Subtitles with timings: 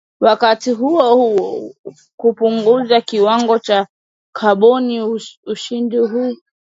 [0.19, 1.73] wakati huohuo
[2.17, 3.87] kupunguza kiwango cha
[4.35, 5.01] kaboni
[5.45, 6.37] Ushindi huu